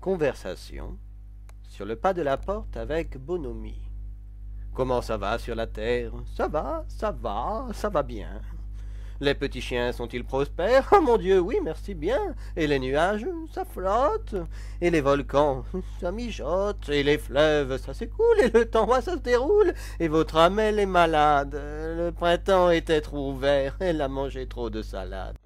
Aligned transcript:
Conversation 0.00 0.96
sur 1.68 1.84
le 1.84 1.96
pas 1.96 2.14
de 2.14 2.22
la 2.22 2.36
porte 2.36 2.76
avec 2.76 3.18
bonhomie. 3.18 3.82
Comment 4.72 5.02
ça 5.02 5.16
va 5.16 5.38
sur 5.38 5.56
la 5.56 5.66
terre? 5.66 6.12
Ça 6.36 6.46
va, 6.46 6.84
ça 6.86 7.10
va, 7.10 7.66
ça 7.72 7.88
va 7.88 8.04
bien. 8.04 8.40
Les 9.20 9.34
petits 9.34 9.60
chiens 9.60 9.90
sont-ils 9.90 10.24
prospères? 10.24 10.88
Oh 10.92 11.00
mon 11.00 11.16
Dieu, 11.16 11.40
oui, 11.40 11.56
merci 11.64 11.94
bien. 11.94 12.36
Et 12.54 12.68
les 12.68 12.78
nuages, 12.78 13.26
ça 13.52 13.64
flotte. 13.64 14.36
Et 14.80 14.90
les 14.90 15.00
volcans, 15.00 15.64
ça 16.00 16.12
mijote. 16.12 16.88
Et 16.88 17.02
les 17.02 17.18
fleuves, 17.18 17.76
ça 17.78 17.92
s'écoule. 17.92 18.38
Et 18.40 18.50
le 18.50 18.70
temps, 18.70 18.88
ça 19.00 19.16
se 19.16 19.18
déroule. 19.18 19.74
Et 19.98 20.06
votre 20.06 20.36
amelle 20.36 20.78
est 20.78 20.86
malade. 20.86 21.54
Le 21.54 22.12
printemps 22.12 22.70
était 22.70 23.00
trop 23.00 23.32
ouvert. 23.32 23.76
Elle 23.80 24.00
a 24.00 24.06
mangé 24.06 24.46
trop 24.46 24.70
de 24.70 24.80
salade. 24.80 25.36